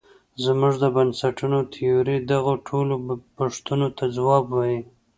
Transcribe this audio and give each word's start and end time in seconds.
زموږ 0.43 0.73
د 0.83 0.85
بنسټونو 0.95 1.59
تیوري 1.73 2.17
دغو 2.31 2.53
ټولو 2.67 2.93
پوښتونو 3.37 3.87
ته 3.97 4.03
ځواب 4.17 4.43
وايي. 4.55 4.79